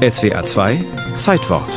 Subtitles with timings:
[0.00, 0.82] SWR 2
[1.18, 1.68] Zeitwort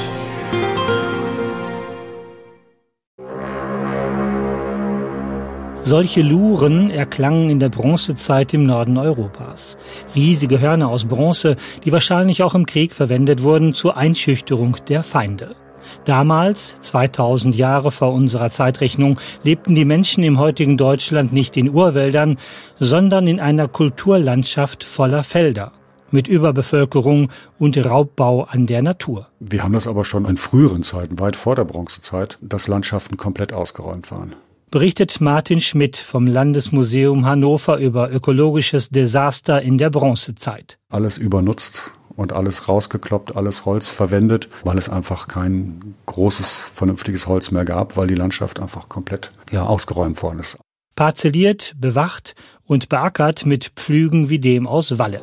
[5.82, 9.78] Solche Luren erklangen in der Bronzezeit im Norden Europas.
[10.16, 15.58] Riesige Hörner aus Bronze, die wahrscheinlich auch im Krieg verwendet wurden zur Einschüchterung der Feinde.
[16.06, 22.38] Damals, 2000 Jahre vor unserer Zeitrechnung, lebten die Menschen im heutigen Deutschland nicht in Urwäldern,
[22.80, 25.74] sondern in einer Kulturlandschaft voller Felder
[26.14, 29.28] mit Überbevölkerung und Raubbau an der Natur.
[29.40, 33.52] Wir haben das aber schon in früheren Zeiten, weit vor der Bronzezeit, dass Landschaften komplett
[33.52, 34.34] ausgeräumt waren
[34.74, 40.80] berichtet Martin Schmidt vom Landesmuseum Hannover über ökologisches Desaster in der Bronzezeit.
[40.90, 47.52] Alles übernutzt und alles rausgekloppt, alles Holz verwendet, weil es einfach kein großes, vernünftiges Holz
[47.52, 50.58] mehr gab, weil die Landschaft einfach komplett ja, ausgeräumt worden ist.
[50.96, 52.34] Parzelliert, bewacht
[52.66, 55.22] und beackert mit Pflügen wie dem aus Walle.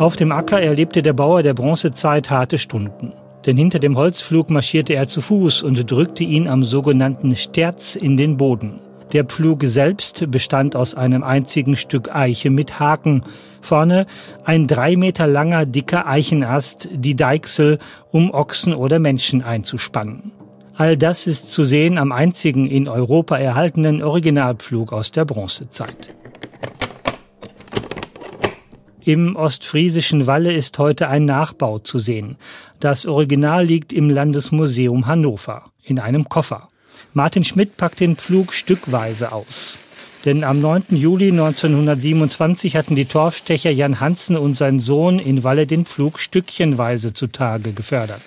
[0.00, 3.12] Auf dem Acker erlebte der Bauer der Bronzezeit harte Stunden
[3.46, 8.16] denn hinter dem Holzpflug marschierte er zu Fuß und drückte ihn am sogenannten Sterz in
[8.16, 8.80] den Boden.
[9.12, 13.24] Der Pflug selbst bestand aus einem einzigen Stück Eiche mit Haken.
[13.60, 14.06] Vorne
[14.44, 17.78] ein drei Meter langer, dicker Eichenast, die Deichsel,
[18.12, 20.30] um Ochsen oder Menschen einzuspannen.
[20.76, 26.14] All das ist zu sehen am einzigen in Europa erhaltenen Originalpflug aus der Bronzezeit.
[29.10, 32.36] Im ostfriesischen Walle ist heute ein Nachbau zu sehen.
[32.78, 36.68] Das Original liegt im Landesmuseum Hannover in einem Koffer.
[37.12, 39.78] Martin Schmidt packt den Pflug stückweise aus.
[40.24, 40.84] Denn am 9.
[40.90, 47.12] Juli 1927 hatten die Torfstecher Jan Hansen und sein Sohn in Walle den Pflug stückchenweise
[47.12, 48.22] zutage gefördert.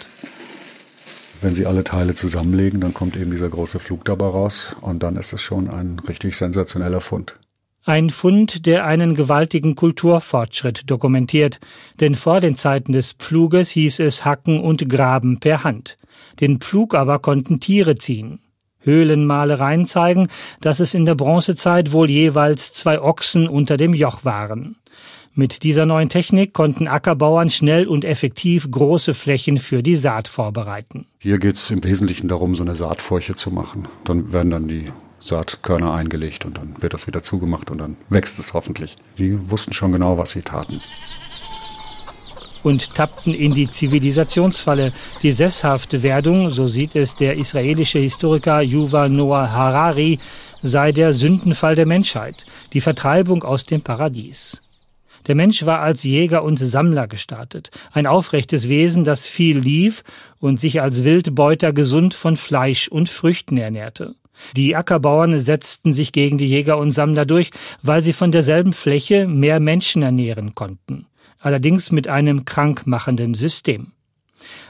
[1.39, 5.15] Wenn Sie alle Teile zusammenlegen, dann kommt eben dieser große Flug dabei raus und dann
[5.15, 7.37] ist es schon ein richtig sensationeller Fund.
[7.85, 11.59] Ein Fund, der einen gewaltigen Kulturfortschritt dokumentiert,
[11.99, 15.97] denn vor den Zeiten des Pfluges hieß es Hacken und Graben per Hand.
[16.39, 18.39] Den Pflug aber konnten Tiere ziehen.
[18.79, 20.29] Höhlenmalereien zeigen,
[20.61, 24.77] dass es in der Bronzezeit wohl jeweils zwei Ochsen unter dem Joch waren.
[25.33, 31.07] Mit dieser neuen Technik konnten Ackerbauern schnell und effektiv große Flächen für die Saat vorbereiten.
[31.19, 33.89] Hier geht es im Wesentlichen darum, so eine Saatfurche zu machen.
[34.05, 34.85] Dann werden dann die
[35.23, 38.97] Saatkörner eingelegt und dann wird das wieder zugemacht und dann wächst es hoffentlich.
[39.17, 40.81] Die wussten schon genau, was sie taten.
[42.61, 44.93] Und tappten in die Zivilisationsfalle.
[45.21, 50.19] Die sesshafte Werdung, so sieht es der israelische Historiker Yuval Noah Harari,
[50.61, 54.61] sei der Sündenfall der Menschheit, die Vertreibung aus dem Paradies.
[55.27, 60.03] Der Mensch war als Jäger und Sammler gestartet, ein aufrechtes Wesen, das viel lief
[60.39, 64.15] und sich als Wildbeuter gesund von Fleisch und Früchten ernährte.
[64.55, 67.51] Die Ackerbauern setzten sich gegen die Jäger und Sammler durch,
[67.81, 71.07] weil sie von derselben Fläche mehr Menschen ernähren konnten.
[71.39, 73.91] Allerdings mit einem krankmachenden System.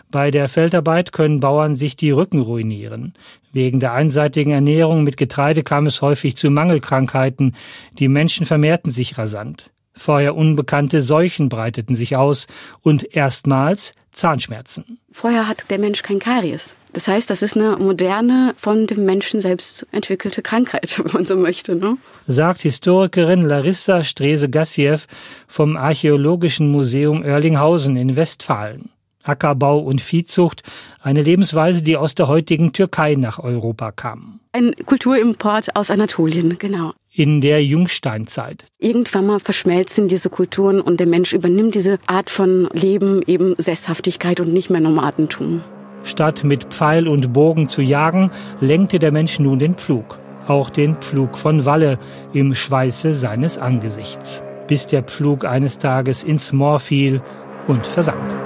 [0.10, 3.14] Bei der Feldarbeit können Bauern sich die Rücken ruinieren.
[3.52, 7.56] Wegen der einseitigen Ernährung mit Getreide kam es häufig zu Mangelkrankheiten.
[7.98, 9.72] Die Menschen vermehrten sich rasant.
[9.96, 12.48] Vorher unbekannte Seuchen breiteten sich aus
[12.82, 15.00] und erstmals Zahnschmerzen.
[15.12, 16.76] Vorher hat der Mensch kein Karies.
[16.94, 21.36] Das heißt, das ist eine moderne, von dem Menschen selbst entwickelte Krankheit, wenn man so
[21.36, 21.76] möchte.
[21.76, 21.98] Ne?
[22.28, 25.00] Sagt Historikerin Larissa Strese-Gassiew
[25.48, 28.90] vom Archäologischen Museum Oerlinghausen in Westfalen.
[29.24, 30.64] Ackerbau und Viehzucht,
[31.02, 34.42] eine Lebensweise, die aus der heutigen Türkei nach Europa kam.
[34.52, 36.92] Ein Kulturimport aus Anatolien, genau.
[37.10, 38.66] In der Jungsteinzeit.
[38.80, 44.42] Irgendwann mal verschmelzen diese Kulturen und der Mensch übernimmt diese Art von Leben, eben Sesshaftigkeit
[44.42, 45.62] und nicht mehr Nomadentum.
[46.04, 50.20] Statt mit Pfeil und Bogen zu jagen, lenkte der Mensch nun den Pflug.
[50.48, 51.98] Auch den Pflug von Walle
[52.34, 54.44] im Schweiße seines Angesichts.
[54.68, 57.22] Bis der Pflug eines Tages ins Moor fiel
[57.68, 58.43] und versank.